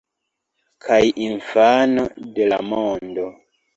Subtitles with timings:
[0.85, 2.07] Kaj infano
[2.39, 3.29] de la mondo.